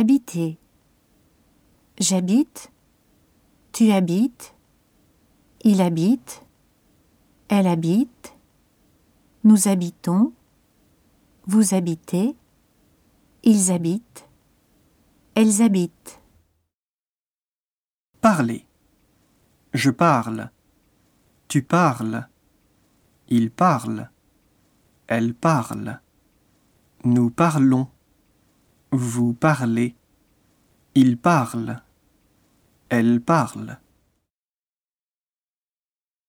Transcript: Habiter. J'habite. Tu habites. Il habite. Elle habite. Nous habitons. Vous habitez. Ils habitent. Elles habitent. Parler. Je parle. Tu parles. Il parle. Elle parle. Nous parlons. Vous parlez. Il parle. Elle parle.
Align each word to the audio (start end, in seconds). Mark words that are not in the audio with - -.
Habiter. 0.00 0.56
J'habite. 1.98 2.70
Tu 3.72 3.90
habites. 3.90 4.54
Il 5.64 5.80
habite. 5.80 6.46
Elle 7.48 7.66
habite. 7.66 8.32
Nous 9.42 9.66
habitons. 9.66 10.32
Vous 11.46 11.74
habitez. 11.74 12.36
Ils 13.42 13.72
habitent. 13.72 14.28
Elles 15.34 15.62
habitent. 15.62 16.20
Parler. 18.20 18.64
Je 19.74 19.90
parle. 19.90 20.52
Tu 21.48 21.64
parles. 21.64 22.28
Il 23.26 23.50
parle. 23.50 24.08
Elle 25.08 25.34
parle. 25.34 26.00
Nous 27.02 27.30
parlons. 27.30 27.88
Vous 28.90 29.34
parlez. 29.34 29.94
Il 30.94 31.18
parle. 31.18 31.82
Elle 32.88 33.20
parle. 33.20 33.78